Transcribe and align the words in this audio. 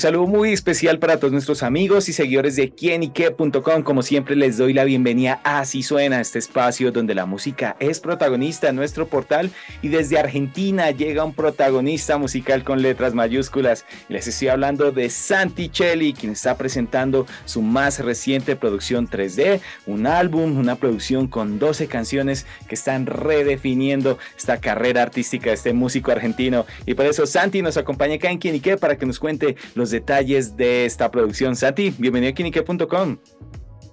Saludo 0.00 0.26
muy 0.26 0.52
especial 0.52 0.98
para 0.98 1.18
todos 1.18 1.32
nuestros 1.32 1.62
amigos 1.62 2.08
y 2.08 2.14
seguidores 2.14 2.56
de 2.56 2.70
quienique.com. 2.70 3.82
Como 3.82 4.02
siempre 4.02 4.34
les 4.34 4.56
doy 4.56 4.72
la 4.72 4.84
bienvenida 4.84 5.40
a 5.44 5.60
Así 5.60 5.82
Suena, 5.82 6.22
este 6.22 6.38
espacio 6.38 6.90
donde 6.90 7.14
la 7.14 7.26
música 7.26 7.76
es 7.80 8.00
protagonista 8.00 8.70
en 8.70 8.76
nuestro 8.76 9.06
portal 9.08 9.50
y 9.82 9.88
desde 9.88 10.18
Argentina 10.18 10.90
llega 10.90 11.22
un 11.22 11.34
protagonista 11.34 12.16
musical 12.16 12.64
con 12.64 12.80
letras 12.80 13.12
mayúsculas. 13.12 13.84
Les 14.08 14.26
estoy 14.26 14.48
hablando 14.48 14.90
de 14.90 15.10
Santi 15.10 15.70
Celli, 15.72 16.14
quien 16.14 16.32
está 16.32 16.56
presentando 16.56 17.26
su 17.44 17.60
más 17.60 17.98
reciente 17.98 18.56
producción 18.56 19.06
3D, 19.06 19.60
un 19.84 20.06
álbum, 20.06 20.56
una 20.56 20.76
producción 20.76 21.28
con 21.28 21.58
12 21.58 21.88
canciones 21.88 22.46
que 22.68 22.74
están 22.74 23.04
redefiniendo 23.04 24.18
esta 24.34 24.60
carrera 24.60 25.02
artística 25.02 25.50
de 25.50 25.56
este 25.56 25.74
músico 25.74 26.10
argentino. 26.10 26.64
Y 26.86 26.94
por 26.94 27.04
eso 27.04 27.26
Santi 27.26 27.60
nos 27.60 27.76
acompaña 27.76 28.14
acá 28.14 28.30
en 28.30 28.38
Quienique 28.38 28.78
para 28.78 28.96
que 28.96 29.04
nos 29.04 29.18
cuente 29.18 29.56
los 29.74 29.89
detalles 29.90 30.56
de 30.56 30.84
esta 30.84 31.10
producción. 31.10 31.56
Santi, 31.56 31.94
bienvenido 31.98 32.30
a 32.30 32.34
Kinique.com. 32.34 33.18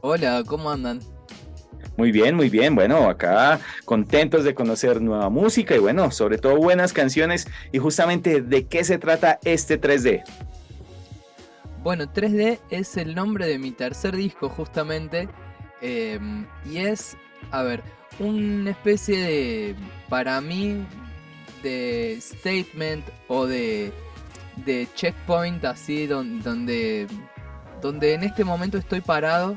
Hola, 0.01 0.43
¿cómo 0.45 0.69
andan? 0.69 0.99
Muy 1.97 2.11
bien, 2.11 2.35
muy 2.35 2.49
bien. 2.49 2.75
Bueno, 2.75 3.09
acá 3.09 3.59
contentos 3.83 4.43
de 4.43 4.53
conocer 4.53 5.01
nueva 5.01 5.29
música 5.29 5.75
y 5.75 5.79
bueno, 5.79 6.11
sobre 6.11 6.37
todo 6.37 6.55
buenas 6.57 6.93
canciones. 6.93 7.47
Y 7.71 7.79
justamente, 7.79 8.41
¿de 8.41 8.67
qué 8.67 8.83
se 8.83 8.99
trata 8.99 9.39
este 9.43 9.81
3D? 9.81 10.23
Bueno, 11.83 12.05
3D 12.05 12.59
es 12.69 12.97
el 12.97 13.15
nombre 13.15 13.47
de 13.47 13.57
mi 13.57 13.71
tercer 13.71 14.15
disco 14.15 14.47
justamente. 14.47 15.27
Em, 15.81 16.45
y 16.69 16.77
es, 16.77 17.17
a 17.49 17.63
ver, 17.63 17.81
una 18.19 18.71
especie 18.71 19.17
de, 19.19 19.75
para 20.07 20.39
mí, 20.39 20.85
de 21.63 22.19
statement 22.21 23.05
o 23.27 23.47
de 23.47 23.91
de 24.65 24.87
checkpoint 24.95 25.63
así 25.65 26.07
donde, 26.07 27.07
donde 27.81 28.13
en 28.13 28.23
este 28.23 28.43
momento 28.43 28.77
estoy 28.77 29.01
parado 29.01 29.55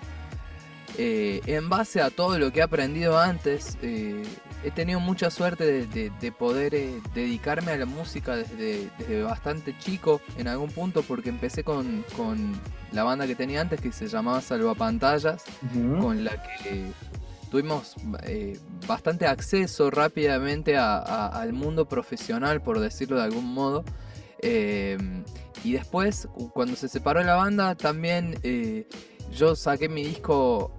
eh, 0.98 1.40
en 1.46 1.68
base 1.68 2.00
a 2.00 2.10
todo 2.10 2.38
lo 2.38 2.52
que 2.52 2.60
he 2.60 2.62
aprendido 2.62 3.18
antes. 3.18 3.78
Eh, 3.82 4.22
he 4.62 4.70
tenido 4.70 5.00
mucha 5.00 5.30
suerte 5.30 5.86
de, 5.86 6.32
poder 6.32 6.74
eh, 6.74 7.00
dedicarme 7.14 7.72
a 7.72 7.76
la 7.78 7.86
música 7.86 8.36
desde, 8.36 9.22
bastante 9.22 9.74
chico 9.78 10.20
en 10.36 10.48
algún 10.48 10.70
punto 10.70 11.02
porque 11.02 11.30
empecé 11.30 11.64
con, 11.64 12.04
la 12.92 13.04
banda 13.04 13.26
que 13.26 13.34
tenía 13.34 13.62
antes 13.62 13.80
que 13.80 13.92
se 13.92 14.08
llamaba 14.08 14.42
Salvapantallas, 14.42 15.44
con 16.00 16.24
la 16.24 16.42
que 16.42 16.92
tuvimos 17.50 17.94
bastante 18.86 19.26
acceso 19.26 19.90
rápidamente 19.90 20.76
al 20.76 21.52
mundo 21.52 21.86
profesional, 21.86 22.60
por 22.60 22.80
decirlo 22.80 23.16
de 23.16 23.22
algún 23.22 23.46
modo. 23.54 23.84
Em, 24.42 25.24
y 25.64 25.72
después, 25.72 26.28
cuando 26.52 26.77
se 26.77 26.88
separó 26.88 27.22
la 27.22 27.34
banda, 27.34 27.74
también 27.74 28.38
eh, 28.42 28.86
yo 29.33 29.55
saqué 29.55 29.88
mi 29.88 30.02
disco 30.02 30.72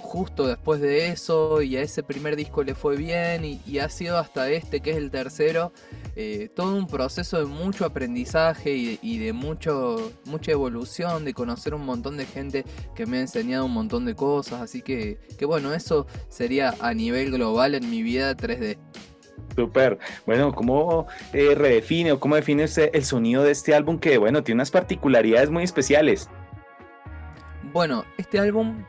justo 0.00 0.46
después 0.46 0.80
de 0.80 1.08
eso 1.08 1.62
y 1.62 1.76
a 1.76 1.82
ese 1.82 2.02
primer 2.02 2.36
disco 2.36 2.62
le 2.62 2.74
fue 2.74 2.96
bien 2.96 3.44
y, 3.44 3.78
ha 3.78 3.88
sido 3.88 4.18
hasta 4.18 4.50
este 4.50 4.80
que 4.80 4.90
es 4.90 4.96
el 4.96 5.10
tercero 5.10 5.72
eh, 6.16 6.50
todo 6.54 6.76
un 6.76 6.86
proceso 6.86 7.38
de 7.38 7.46
mucho 7.46 7.86
aprendizaje 7.86 8.98
y, 9.00 9.18
de 9.18 9.32
mucho, 9.32 10.12
mucha 10.26 10.52
evolución, 10.52 11.24
de 11.24 11.32
conocer 11.32 11.74
un 11.74 11.86
montón 11.86 12.18
de 12.18 12.26
gente 12.26 12.64
que 12.94 13.06
me 13.06 13.18
ha 13.18 13.20
enseñado 13.22 13.64
un 13.64 13.72
montón 13.72 14.04
de 14.04 14.14
cosas, 14.14 14.60
así 14.60 14.82
que, 14.82 15.18
que 15.38 15.46
bueno, 15.46 15.72
eso 15.72 16.06
sería 16.28 16.74
a 16.80 16.92
nivel 16.92 17.30
global 17.30 17.74
en 17.74 17.88
mi 17.88 18.02
vida 18.02 18.36
3D. 18.36 18.76
Súper. 19.54 19.98
Bueno, 20.26 20.54
¿cómo 20.54 21.06
eh, 21.32 21.54
redefine 21.54 22.12
o 22.12 22.20
cómo 22.20 22.36
define 22.36 22.64
el 22.64 23.04
sonido 23.04 23.42
de 23.42 23.52
este 23.52 23.74
álbum 23.74 23.98
que, 23.98 24.18
bueno, 24.18 24.42
tiene 24.42 24.56
unas 24.56 24.70
particularidades 24.70 25.50
muy 25.50 25.64
especiales? 25.64 26.28
Bueno, 27.72 28.04
este 28.18 28.38
álbum, 28.38 28.84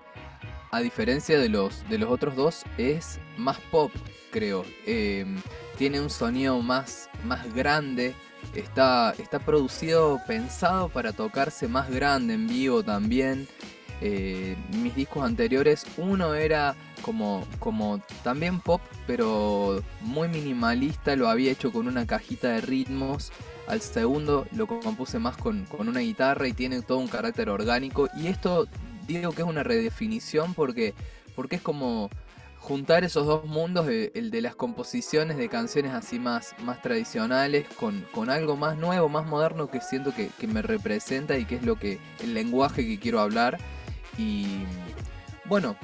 a 0.72 0.80
diferencia 0.80 1.38
de 1.38 1.50
los, 1.50 1.88
de 1.90 1.98
los 1.98 2.10
otros 2.10 2.36
dos, 2.36 2.64
es 2.78 3.20
más 3.38 3.60
pop, 3.72 3.92
creo. 4.32 4.66
Em, 4.86 5.38
tiene 5.78 6.02
un 6.02 6.10
sonido 6.10 6.60
más, 6.62 7.10
más 7.24 7.54
grande. 7.54 8.14
Está, 8.56 9.14
está 9.18 9.40
producido, 9.40 10.20
pensado 10.28 10.90
para 10.90 11.14
tocarse 11.14 11.68
más 11.68 11.90
grande 11.90 12.34
en 12.34 12.48
vivo 12.48 12.84
también. 12.84 13.48
Eh, 14.02 14.58
mis 14.82 14.96
discos 14.96 15.24
anteriores, 15.24 15.86
uno 15.98 16.34
era 16.34 16.76
como, 17.04 17.46
como 17.60 18.02
también 18.24 18.60
pop, 18.60 18.82
pero 19.06 19.84
muy 20.02 20.28
minimalista, 20.28 21.16
lo 21.16 21.30
había 21.30 21.52
hecho 21.52 21.72
con 21.72 21.88
una 21.88 22.08
cajita 22.08 22.50
de 22.50 22.62
ritmos. 22.62 23.32
Al 23.68 23.82
segundo 23.82 24.48
lo 24.54 24.68
compuse 24.68 25.20
más 25.20 25.38
con, 25.38 25.68
una 25.78 26.00
guitarra 26.00 26.48
y 26.48 26.54
tiene 26.54 26.82
todo 26.82 26.98
un 26.98 27.08
carácter 27.08 27.50
orgánico. 27.50 28.10
Y 28.18 28.28
esto 28.28 28.68
digo 29.06 29.32
que 29.34 29.44
es 29.44 29.48
una 29.48 29.62
redefinición 29.62 30.56
porque, 30.56 30.96
porque 31.36 31.58
es 31.58 31.62
como 31.62 32.10
juntar 32.58 33.04
esos 33.04 33.28
dos 33.28 33.46
mundos, 33.46 33.88
el 33.90 34.32
de 34.32 34.42
las 34.42 34.56
composiciones 34.56 35.36
de 35.36 35.50
canciones 35.50 35.92
así 35.92 36.18
más, 36.18 36.56
más 36.64 36.82
tradicionales, 36.82 37.68
con, 37.78 38.06
con 38.14 38.30
algo 38.30 38.56
más 38.56 38.78
nuevo, 38.78 39.10
más 39.10 39.26
moderno 39.26 39.70
que 39.70 39.82
siento 39.82 40.16
que, 40.16 40.30
que, 40.40 40.48
me 40.48 40.62
representa 40.62 41.38
y 41.38 41.44
que 41.44 41.56
es 41.56 41.64
lo 41.64 41.76
que, 41.76 42.00
el 42.22 42.34
lenguaje 42.34 42.88
que 42.88 43.00
quiero 43.00 43.20
hablar. 43.20 43.60
Y 44.18 44.64
bueno, 45.46 45.76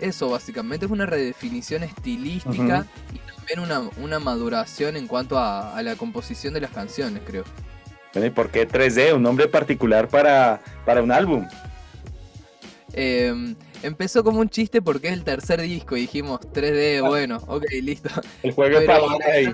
eso 0.00 0.30
básicamente 0.30 0.86
es 0.86 0.92
una 0.92 1.06
redefinición 1.06 1.82
estilística 1.82 2.86
y 3.12 3.18
también 3.18 3.90
una, 3.96 4.18
maduración 4.18 4.96
en 4.96 5.06
cuanto 5.06 5.38
a, 5.38 5.80
la 5.82 5.96
composición 5.96 6.54
de 6.54 6.60
las 6.60 6.70
canciones, 6.70 7.22
creo. 7.26 7.44
¿Y 8.14 8.30
por 8.30 8.50
qué 8.50 8.68
3D? 8.68 9.14
¿Un 9.14 9.22
nombre 9.22 9.48
particular 9.48 10.08
para, 10.08 10.60
para 10.84 11.02
un 11.02 11.10
álbum? 11.10 11.46
Em, 12.92 13.56
empezó 13.82 14.22
como 14.22 14.38
un 14.38 14.48
chiste 14.48 14.80
porque 14.80 15.08
es 15.08 15.14
el 15.14 15.24
tercer 15.24 15.60
disco 15.60 15.96
y 15.96 16.02
dijimos 16.02 16.40
3D, 16.40 17.02
ah. 17.02 17.08
bueno, 17.08 17.42
ok, 17.48 17.64
listo. 17.82 18.08
El 18.42 18.52
juego 18.52 18.78
es 18.78 18.86
para 18.86 19.02
ahí. 19.32 19.52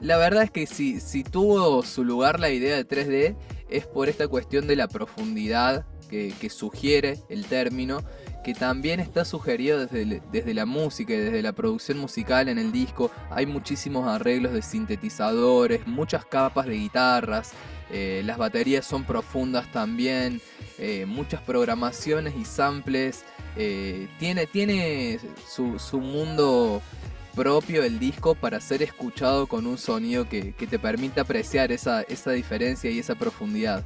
La 0.00 0.18
verdad 0.18 0.42
es 0.42 0.50
que 0.50 0.66
si, 0.66 1.00
si 1.00 1.24
tuvo 1.24 1.82
su 1.82 2.04
lugar 2.04 2.38
la 2.38 2.50
idea 2.50 2.76
de 2.76 2.86
3D 2.86 3.36
es 3.70 3.86
por 3.86 4.10
esta 4.10 4.28
cuestión 4.28 4.66
de 4.66 4.76
la 4.76 4.86
profundidad 4.86 5.86
que, 6.08 6.50
sugiere 6.50 7.18
el 7.28 7.46
término, 7.46 8.02
que 8.44 8.54
también 8.54 9.00
está 9.00 9.24
sugerido 9.24 9.86
desde, 9.86 10.22
desde, 10.30 10.54
la 10.54 10.66
música 10.66 11.14
y 11.14 11.16
desde 11.16 11.42
la 11.42 11.52
producción 11.52 11.98
musical 11.98 12.48
en 12.48 12.58
el 12.58 12.70
disco. 12.70 13.10
Hay 13.30 13.46
muchísimos 13.46 14.06
arreglos 14.06 14.52
de 14.52 14.62
sintetizadores, 14.62 15.86
muchas 15.86 16.24
capas 16.24 16.66
de 16.66 16.74
guitarras, 16.74 17.54
eh, 17.90 18.22
las 18.24 18.38
baterías 18.38 18.86
son 18.86 19.04
profundas 19.04 19.70
también, 19.72 20.40
eh, 20.78 21.06
muchas 21.06 21.40
programaciones 21.42 22.34
y 22.36 22.44
samples. 22.44 23.24
Eh, 23.56 24.08
tiene 24.18 24.46
tiene 24.46 25.20
su, 25.48 25.78
su, 25.78 26.00
mundo 26.00 26.82
propio 27.36 27.84
el 27.84 27.98
disco 27.98 28.34
para 28.34 28.60
ser 28.60 28.82
escuchado 28.82 29.46
con 29.46 29.66
un 29.66 29.78
sonido 29.78 30.28
que, 30.28 30.54
que 30.54 30.66
te 30.66 30.78
permite 30.78 31.20
apreciar 31.20 31.72
esa, 31.72 32.02
esa 32.02 32.32
diferencia 32.32 32.90
y 32.90 32.98
esa 32.98 33.14
profundidad. 33.14 33.84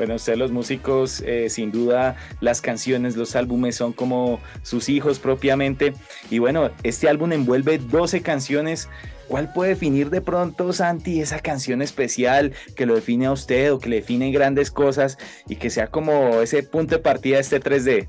Bueno, 0.00 0.14
ustedes 0.14 0.38
los 0.38 0.50
músicos, 0.50 1.20
eh, 1.26 1.50
sin 1.50 1.70
duda, 1.72 2.16
las 2.40 2.62
canciones, 2.62 3.18
los 3.18 3.36
álbumes 3.36 3.76
son 3.76 3.92
como 3.92 4.40
sus 4.62 4.88
hijos 4.88 5.18
propiamente. 5.18 5.92
Y 6.30 6.38
bueno, 6.38 6.70
este 6.84 7.06
álbum 7.06 7.34
envuelve 7.34 7.76
12 7.76 8.22
canciones. 8.22 8.88
¿Cuál 9.28 9.52
puede 9.52 9.72
definir 9.72 10.08
de 10.08 10.22
pronto, 10.22 10.72
Santi, 10.72 11.20
esa 11.20 11.40
canción 11.40 11.82
especial 11.82 12.54
que 12.76 12.86
lo 12.86 12.94
define 12.94 13.26
a 13.26 13.32
usted 13.32 13.74
o 13.74 13.78
que 13.78 13.90
le 13.90 13.96
define 13.96 14.32
grandes 14.32 14.70
cosas 14.70 15.18
y 15.46 15.56
que 15.56 15.68
sea 15.68 15.88
como 15.88 16.40
ese 16.40 16.62
punto 16.62 16.96
de 16.96 17.02
partida 17.02 17.34
de 17.34 17.42
este 17.42 17.60
3D? 17.60 18.08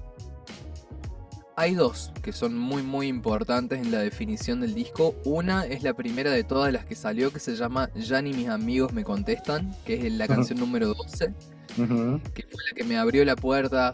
Hay 1.62 1.76
dos 1.76 2.12
que 2.24 2.34
son 2.34 2.58
muy 2.58 2.82
muy 2.82 3.08
importantes 3.08 3.78
en 3.78 3.92
la 3.92 4.00
definición 4.00 4.62
del 4.62 4.74
disco. 4.74 5.14
Una 5.26 5.64
es 5.64 5.84
la 5.84 5.94
primera 5.94 6.32
de 6.32 6.44
todas 6.44 6.74
las 6.74 6.86
que 6.86 6.96
salió 6.96 7.32
que 7.32 7.38
se 7.38 7.56
llama 7.56 7.92
Ya 7.94 8.20
ni 8.20 8.34
mis 8.34 8.50
amigos 8.50 8.94
me 8.94 9.04
contestan, 9.04 9.72
que 9.86 10.08
es 10.08 10.12
la 10.12 10.28
canción 10.28 10.58
número 10.58 10.88
12 10.96 11.32
que 11.76 12.44
fue 12.50 12.64
la 12.68 12.76
que 12.76 12.84
me 12.84 12.98
abrió 12.98 13.24
la 13.26 13.36
puerta 13.36 13.92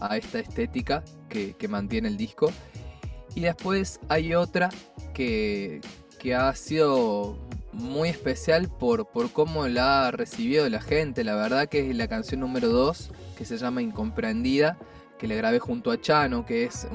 a 0.00 0.16
esta 0.16 0.38
estética 0.38 1.02
que, 1.28 1.56
mantiene 1.68 2.06
el 2.06 2.16
disco. 2.16 2.52
Y 3.34 3.40
después 3.40 3.98
hay 4.08 4.36
otra 4.36 4.70
que, 5.14 5.80
ha 6.32 6.54
sido 6.54 7.36
muy 7.72 8.08
especial 8.08 8.68
por, 8.68 9.08
por 9.08 9.32
cómo 9.32 9.66
la 9.66 10.06
ha 10.06 10.10
recibido 10.12 10.68
la 10.68 10.80
gente. 10.80 11.24
La 11.24 11.34
verdad 11.34 11.68
que 11.68 11.90
es 11.90 11.96
la 11.96 12.06
canción 12.06 12.38
número 12.38 12.68
2, 12.68 13.10
que 13.36 13.44
se 13.44 13.58
llama 13.58 13.82
Incomprendida, 13.82 14.78
que 15.18 15.26
le 15.26 15.36
grabé 15.36 15.58
junto 15.58 15.90
a 15.90 16.00
Chano, 16.00 16.46
que 16.46 16.64
es 16.64 16.86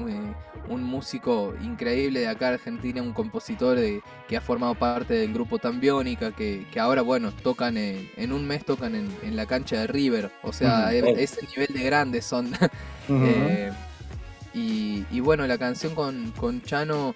un 0.68 0.82
músico 0.82 1.54
increíble 1.62 2.20
de 2.20 2.28
acá 2.28 2.48
Argentina, 2.48 3.02
un 3.02 3.12
compositor 3.12 3.78
que 4.28 4.36
ha 4.36 4.40
formado 4.40 4.74
parte 4.74 5.14
del 5.14 5.32
grupo 5.32 5.58
Tambiónica, 5.58 6.32
que, 6.32 6.66
que 6.72 6.80
ahora, 6.80 7.02
bueno, 7.02 7.32
tocan 7.32 7.76
en, 7.76 8.32
un 8.32 8.46
mes 8.46 8.64
tocan 8.64 8.94
en, 8.94 9.36
la 9.36 9.46
cancha 9.46 9.78
de 9.80 9.86
River, 9.86 10.30
o 10.42 10.52
sea, 10.52 10.92
ese 10.92 11.46
nivel 11.48 11.68
de 11.72 11.82
grandes 11.84 12.24
son. 12.24 12.52
Eh, 13.06 13.70
y, 14.54 15.20
bueno, 15.20 15.46
la 15.46 15.58
canción 15.58 15.94
con, 15.94 16.30
con 16.30 16.62
Chano, 16.62 17.14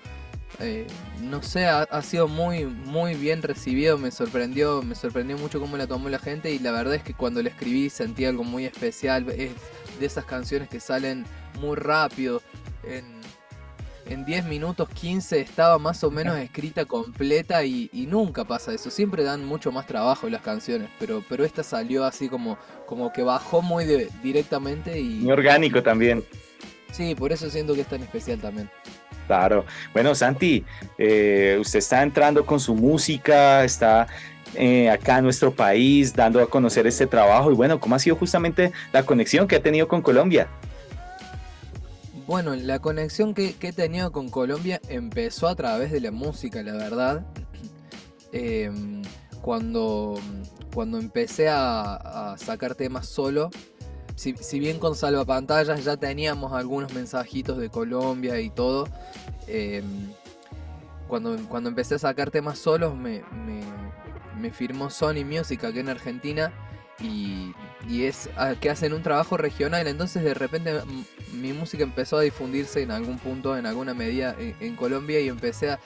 eh, 0.61 0.87
no 1.23 1.43
sé, 1.43 1.67
ha, 1.67 2.03
sido 2.03 2.27
muy, 2.27 2.67
muy 2.67 3.15
bien 3.15 3.43
recibido, 3.43 3.97
me 3.97 4.11
sorprendió, 4.11 4.83
me 4.83 4.95
sorprendió 4.95 5.39
mucho 5.39 5.61
cómo 5.61 5.77
la 5.77 5.87
tomó 5.87 6.09
la 6.09 6.19
gente 6.19 6.51
y 6.51 6.59
la 6.59 6.73
verdad 6.73 6.97
es 6.97 7.03
que 7.03 7.15
cuando 7.15 7.43
la 7.43 7.49
escribí 7.49 7.91
sentí 7.91 8.25
algo 8.25 8.43
muy 8.45 8.65
especial, 8.65 9.29
es 9.31 9.53
de 9.99 10.07
esas 10.07 10.25
canciones 10.25 10.69
que 10.69 10.81
salen 10.81 11.25
muy 11.61 11.77
rápido, 11.77 12.43
en 12.85 13.19
en 14.09 14.25
10 14.25 14.47
minutos 14.47 14.89
15 14.89 15.41
estaba 15.41 15.79
más 15.79 16.03
o 16.03 16.11
menos 16.11 16.39
escrita 16.39 16.85
completa 16.87 17.65
y, 17.65 17.91
nunca 18.09 18.45
pasa 18.45 18.73
eso. 18.73 18.91
Siempre 18.91 19.23
dan 19.23 19.45
mucho 19.45 19.71
más 19.71 19.87
trabajo 19.87 20.29
las 20.29 20.41
canciones, 20.41 20.89
pero, 20.99 21.23
pero 21.29 21.45
esta 21.45 21.63
salió 21.63 22.05
así 22.05 22.29
como, 22.29 22.59
como 22.87 23.13
que 23.13 23.23
bajó 23.23 23.61
muy 23.61 23.85
directamente 24.23 24.99
y... 24.99 25.21
Muy 25.21 25.33
orgánico 25.33 25.83
también. 25.83 26.25
Sí, 26.91 27.15
por 27.15 27.33
eso 27.33 27.51
siento 27.51 27.75
que 27.75 27.83
es 27.83 27.87
tan 27.87 28.03
especial 28.03 28.39
también. 28.39 28.71
Claro. 29.27 29.67
Bueno, 29.93 30.15
Santi, 30.15 30.65
eh, 30.97 31.59
usted 31.61 31.81
está 31.81 32.03
entrando 32.03 32.47
con 32.47 32.59
su 32.59 32.75
música, 32.75 33.63
está 33.63 34.07
eh, 34.55 34.91
acá 34.91 35.19
en 35.19 35.25
nuestro 35.25 35.53
país, 35.53 36.15
dando 36.15 36.41
a 36.41 36.49
conocer 36.49 36.87
este 36.87 37.07
trabajo. 37.07 37.51
Y 37.51 37.55
bueno, 37.55 37.81
¿cómo 37.81 37.95
ha 37.95 37.99
sido 37.99 38.17
justamente 38.17 38.73
la 38.93 39.05
conexión 39.05 39.47
que 39.47 39.57
ha 39.57 39.63
tenido 39.63 39.89
con 39.89 40.03
Colombia? 40.03 40.49
Bueno, 42.27 42.55
la 42.55 42.79
conexión 42.79 43.35
que, 43.35 43.55
he 43.61 43.73
tenido 43.73 44.13
con 44.13 44.29
Colombia 44.29 44.81
empezó 44.89 45.49
a 45.49 45.55
través 45.55 45.91
de 45.91 46.01
la 46.01 46.11
música, 46.11 46.63
la 46.63 46.73
verdad. 46.73 47.27
Em, 48.31 49.01
cuando, 49.41 50.21
cuando 50.75 50.99
empecé 50.99 51.49
a, 51.49 52.35
sacar 52.37 52.75
temas 52.75 53.07
solo, 53.07 53.49
si, 54.17 54.35
bien 54.59 54.79
con 54.79 54.95
Salvapantallas 54.95 55.83
ya 55.83 55.97
teníamos 55.97 56.53
algunos 56.53 56.93
mensajitos 56.93 57.57
de 57.57 57.71
Colombia 57.71 58.39
y 58.39 58.51
todo, 58.51 58.87
em, 59.47 60.13
cuando, 61.09 61.39
cuando 61.49 61.71
empecé 61.71 61.95
a 61.95 61.99
sacar 61.99 62.31
temas 62.31 62.59
solos 62.59 62.95
me, 62.95 63.23
me 63.47 63.63
firmó 64.53 64.91
Sony 64.91 65.25
Music 65.25 65.65
aquí 65.65 65.81
en 65.81 65.89
Argentina 65.89 66.53
y, 67.01 67.55
es 67.89 68.29
ah, 68.37 68.55
que 68.61 68.71
hacen 68.71 68.93
un 68.93 69.03
trabajo 69.03 69.37
regional. 69.37 69.87
Entonces 69.87 70.23
de 70.23 70.35
repente 70.35 70.73
mi 71.33 71.53
música 71.53 71.85
empezó 71.85 72.19
a 72.19 72.23
difundirse 72.23 72.83
en 72.83 72.91
algún 72.91 73.19
punto, 73.19 73.57
en 73.57 73.67
alguna 73.67 73.95
medida 73.95 74.35
en, 74.39 74.77
Colombia 74.77 75.21
y 75.21 75.29
empecé 75.29 75.71
a, 75.71 75.81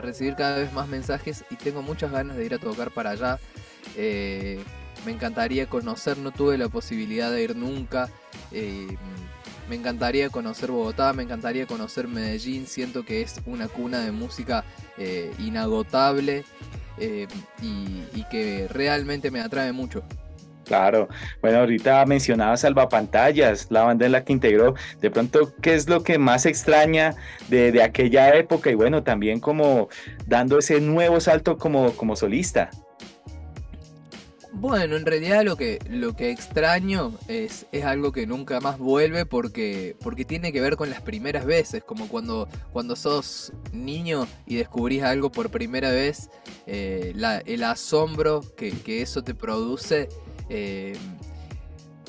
recibir 0.00 0.34
cada 0.36 0.58
vez 0.58 0.72
más 0.72 0.88
mensajes 0.88 1.44
y 1.50 1.56
tengo 1.56 1.82
muchas 1.82 2.12
ganas 2.12 2.36
de 2.36 2.46
ir 2.46 2.54
a 2.54 2.58
tocar 2.58 2.90
para 2.90 3.10
allá. 3.10 3.38
Eh, 3.96 4.62
me 5.04 5.12
encantaría 5.12 5.68
conocer, 5.68 6.18
no 6.18 6.32
tuve 6.32 6.58
la 6.58 6.68
posibilidad 6.68 7.30
de 7.30 7.42
ir 7.42 7.56
nunca. 7.56 8.08
Eh, 8.52 8.96
me 9.68 9.76
encantaría 9.76 10.30
conocer 10.30 10.70
Bogotá, 10.70 11.12
me 11.12 11.22
encantaría 11.22 11.66
conocer 11.66 12.08
Medellín, 12.08 12.66
siento 12.66 13.04
que 13.04 13.20
es 13.20 13.40
una 13.44 13.68
cuna 13.68 14.00
de 14.00 14.12
música 14.12 14.64
eh, 14.96 15.30
inagotable 15.38 16.44
y 17.00 18.24
que 18.30 18.68
realmente 18.68 19.30
me 19.30 19.40
atrae 19.40 19.72
mucho. 19.72 20.02
Claro, 20.68 21.08
bueno, 21.40 21.60
ahorita 21.60 22.04
mencionaba 22.04 22.54
Salvapantallas, 22.58 23.68
la 23.70 23.84
banda 23.84 24.04
en 24.04 24.12
la 24.12 24.22
que 24.22 24.34
integró. 24.34 24.74
De 25.00 25.10
pronto, 25.10 25.54
¿qué 25.62 25.74
es 25.74 25.88
lo 25.88 26.02
que 26.02 26.18
más 26.18 26.44
extraña 26.44 27.14
de, 27.48 27.82
aquella 27.82 28.34
época? 28.36 28.70
Y 28.70 28.74
bueno, 28.74 29.02
también 29.02 29.40
como 29.40 29.88
dando 30.26 30.58
ese 30.58 30.82
nuevo 30.82 31.20
salto 31.20 31.56
como, 31.56 31.92
como 31.92 32.16
solista. 32.16 32.68
Bueno, 34.60 34.96
en 34.96 35.06
realidad 35.06 35.44
lo 35.44 35.56
que, 35.56 35.78
lo 35.88 36.16
que 36.16 36.30
extraño 36.30 37.12
es, 37.28 37.66
es 37.70 37.84
algo 37.84 38.10
que 38.10 38.26
nunca 38.26 38.58
más 38.60 38.76
vuelve 38.78 39.24
porque, 39.24 39.96
porque 40.02 40.24
tiene 40.24 40.52
que 40.52 40.60
ver 40.60 40.76
con 40.76 40.90
las 40.90 41.00
primeras 41.00 41.44
veces, 41.46 41.84
como 41.84 42.08
cuando, 42.08 42.48
cuando 42.72 42.96
sos 42.96 43.52
niño 43.72 44.26
y 44.46 44.56
descubrís 44.56 45.04
algo 45.04 45.30
por 45.30 45.50
primera 45.50 45.92
vez, 45.92 46.28
eh, 46.66 47.14
el 47.46 47.62
asombro 47.62 48.40
que, 48.56 48.72
que 48.72 49.00
eso 49.00 49.22
te 49.22 49.32
produce 49.32 50.08
eh, 50.48 50.96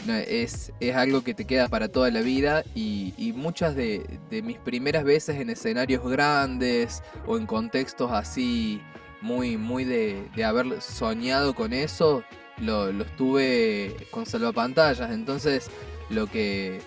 es, 0.08 0.72
es, 0.80 0.96
algo 0.96 1.24
que 1.24 1.36
te 1.36 1.46
queda 1.46 1.68
para 1.68 1.90
toda 1.90 2.10
la 2.10 2.22
vida 2.22 2.64
y, 2.74 3.34
muchas 3.36 3.76
de, 3.76 4.20
mis 4.44 4.58
primeras 4.58 5.04
veces 5.04 5.40
en 5.40 5.50
escenarios 5.50 6.04
grandes 6.10 7.04
o 7.28 7.38
en 7.38 7.46
contextos 7.46 8.12
así 8.12 8.82
muy, 9.22 9.58
muy 9.58 9.86
de, 9.86 10.28
haber 10.44 10.82
soñado 10.82 11.54
con 11.54 11.74
eso, 11.74 12.24
lo, 12.58 12.92
lo 12.92 13.04
estuve 13.04 13.96
con 14.12 14.26
salvapantallas. 14.26 15.12
Entonces 15.12 15.70
lo 16.10 16.28
que, 16.28 16.80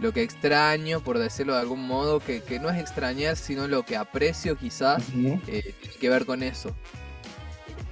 lo 0.00 0.12
que 0.12 0.22
extraño, 0.22 1.00
por 1.00 1.18
decirlo 1.18 1.54
de 1.54 1.60
algún 1.60 1.86
modo, 1.86 2.20
que, 2.20 2.42
no 2.60 2.70
es 2.70 2.78
extrañar, 2.78 3.36
sino 3.36 3.66
lo 3.66 3.84
que 3.84 3.96
aprecio 3.96 4.56
quizás, 4.56 5.02
eh, 5.14 5.74
tiene 5.80 5.96
que 6.00 6.08
ver 6.08 6.24
con 6.26 6.42
eso. 6.42 6.74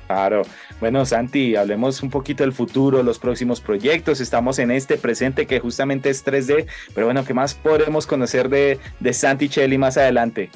Claro. 0.07 0.43
Bueno, 0.79 1.05
Santi, 1.05 1.57
hablemos 1.57 2.01
un 2.01 2.11
poquito 2.11 2.45
del 2.45 2.53
futuro, 2.53 3.03
los 3.03 3.19
próximos 3.19 3.61
proyectos. 3.61 4.21
Estamos 4.21 4.61
en 4.61 4.71
este 4.71 4.99
presente 4.99 5.47
que 5.47 5.59
justamente 5.59 6.11
es 6.11 6.25
3D, 6.25 6.67
pero 6.95 7.07
bueno, 7.07 7.25
¿qué 7.25 7.35
más 7.35 7.55
podemos 7.55 8.07
conocer 8.07 8.49
de, 8.49 8.79
de 9.01 9.13
Santi 9.13 9.49
Chelli 9.49 9.79
más 9.79 9.97
adelante? 9.97 10.51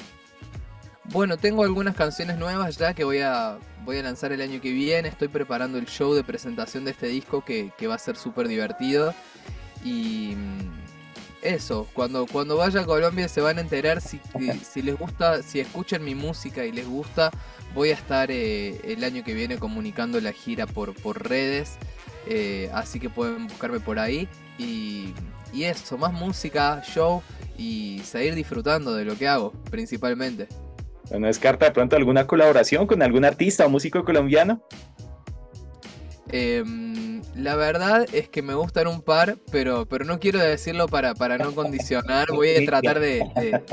Bueno, 1.11 1.35
tengo 1.35 1.65
algunas 1.65 1.93
canciones 1.93 2.37
nuevas 2.37 2.77
ya 2.77 2.93
que 2.93 3.03
voy 3.03 3.19
a, 3.19 3.57
voy 3.83 3.97
a 3.97 4.03
lanzar 4.03 4.31
el 4.31 4.39
año 4.39 4.61
que 4.61 4.71
viene. 4.71 5.09
Estoy 5.09 5.27
preparando 5.27 5.77
el 5.77 5.85
show 5.85 6.13
de 6.13 6.23
presentación 6.23 6.85
de 6.85 6.91
este 6.91 7.07
disco 7.07 7.43
que, 7.43 7.71
que 7.77 7.87
va 7.87 7.95
a 7.95 7.97
ser 7.97 8.15
súper 8.15 8.47
divertido. 8.47 9.13
Y 9.83 10.35
eso, 11.41 11.85
cuando, 11.93 12.25
cuando 12.27 12.55
vaya 12.55 12.81
a 12.81 12.85
Colombia 12.85 13.27
se 13.27 13.41
van 13.41 13.57
a 13.57 13.61
enterar 13.61 13.99
si, 13.99 14.21
si 14.63 14.81
les 14.81 14.97
gusta, 14.97 15.43
si 15.43 15.59
escuchan 15.59 16.01
mi 16.01 16.15
música 16.15 16.63
y 16.63 16.71
les 16.71 16.87
gusta, 16.87 17.29
voy 17.75 17.89
a 17.89 17.93
estar 17.93 18.31
eh, 18.31 18.79
el 18.85 19.03
año 19.03 19.21
que 19.25 19.33
viene 19.33 19.57
comunicando 19.57 20.21
la 20.21 20.31
gira 20.31 20.65
por, 20.65 20.93
por 20.95 21.27
redes, 21.27 21.73
eh, 22.25 22.69
así 22.73 23.01
que 23.01 23.09
pueden 23.09 23.47
buscarme 23.47 23.81
por 23.81 23.99
ahí. 23.99 24.29
Y, 24.57 25.13
y 25.51 25.63
eso, 25.63 25.97
más 25.97 26.13
música, 26.13 26.81
show 26.85 27.21
y 27.57 27.99
seguir 28.05 28.33
disfrutando 28.33 28.93
de 28.95 29.03
lo 29.03 29.17
que 29.17 29.27
hago, 29.27 29.51
principalmente. 29.69 30.47
¿No 31.19 31.27
descarta 31.27 31.65
de 31.65 31.71
pronto 31.71 31.95
alguna 31.95 32.25
colaboración 32.25 32.87
con 32.87 33.01
algún 33.01 33.25
artista 33.25 33.65
o 33.65 33.69
músico 33.69 34.03
colombiano? 34.03 34.63
Eh, 36.31 36.63
la 37.35 37.55
verdad 37.55 38.05
es 38.13 38.29
que 38.29 38.41
me 38.41 38.53
gustan 38.53 38.87
un 38.87 39.01
par, 39.01 39.37
pero, 39.51 39.85
pero 39.85 40.05
no 40.05 40.19
quiero 40.19 40.39
decirlo 40.39 40.87
para, 40.87 41.15
para 41.15 41.37
no 41.37 41.53
condicionar. 41.53 42.31
Voy 42.31 42.55
a 42.55 42.65
tratar 42.65 42.99
de, 42.99 43.23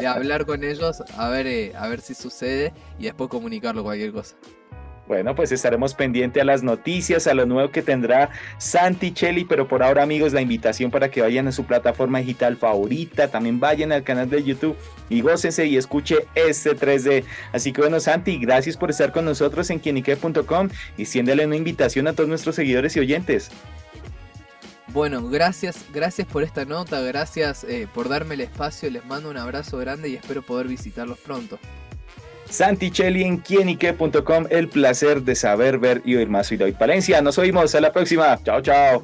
hablar 0.07 0.47
con 0.47 0.65
ellos 0.65 1.03
a 1.17 1.29
ver, 1.29 1.47
eh, 1.47 1.73
a 1.77 1.89
ver 1.89 2.01
si 2.01 2.15
sucede 2.15 2.73
y 2.99 3.05
después 3.05 3.31
comunicarlo 3.31 3.83
cualquier 3.83 4.13
cosa. 4.13 4.37
Bueno, 5.09 5.35
pues 5.35 5.51
estaremos 5.53 5.95
pendientes 5.95 6.43
a 6.43 6.45
las 6.45 6.63
noticias, 6.63 7.27
a 7.27 7.33
lo 7.33 7.47
nuevo 7.47 7.71
que 7.71 7.81
tendrá 7.81 8.29
Santi 8.59 9.13
Cheli, 9.13 9.47
pero 9.47 9.67
por 9.67 9.83
ahora 9.83 10.03
amigos, 10.03 10.35
la 10.35 10.43
invitación 10.43 10.91
para 10.91 11.11
que 11.11 11.23
vayan 11.23 11.49
a 11.49 11.53
su 11.53 11.65
plataforma 11.65 12.19
digital 12.19 12.59
favorita, 12.59 13.29
también 13.29 13.59
vayan 13.59 13.91
al 13.91 14.03
canal 14.03 14.29
de 14.29 14.45
YouTube 14.45 14.77
y 15.09 15.23
gócense 15.23 15.65
y 15.65 15.79
escuche 15.79 16.27
este 16.35 16.77
3D. 16.77 17.25
Así 17.53 17.73
que 17.73 17.81
bueno, 17.81 18.01
Santi, 18.01 18.37
gracias 18.37 18.77
por 18.77 18.91
estar 18.91 19.11
con 19.11 19.25
nosotros 19.25 19.71
en 19.71 19.79
quienique.com 19.79 20.69
y 20.99 21.07
siéndale 21.07 21.47
una 21.47 21.57
invitación 21.57 22.07
a 22.07 22.13
todos 22.13 22.29
nuestros 22.29 22.55
seguidores 22.55 22.95
y 22.97 23.01
oyentes. 23.01 23.51
Bueno, 24.89 25.27
gracias, 25.27 25.87
gracias 25.91 26.27
por 26.27 26.43
esta 26.43 26.67
nota, 26.67 27.01
gracias 27.01 27.65
eh, 27.65 27.89
por 27.95 28.11
darme 28.11 28.35
el 28.35 28.43
espacio, 28.43 28.91
les 28.91 29.07
mando 29.07 29.31
un 29.31 29.39
abrazo 29.39 29.79
grande 29.79 30.11
y 30.11 30.17
espero 30.17 30.43
poder 30.43 30.69
visitarlos 30.69 31.19
pronto. 31.19 31.59
Santichelli 32.51 33.25
en 33.25 33.39
quienique.com. 33.39 34.47
El 34.51 34.69
placer 34.69 35.23
de 35.23 35.35
saber, 35.35 35.79
ver 35.79 36.03
y 36.05 36.17
oír 36.17 36.29
más. 36.29 36.49
Soy 36.49 36.57
David 36.57 36.75
Palencia. 36.75 37.21
Nos 37.23 37.39
oímos. 37.39 37.75
A 37.75 37.81
la 37.81 37.93
próxima. 37.93 38.39
Chao, 38.45 38.61
chao. 38.61 39.03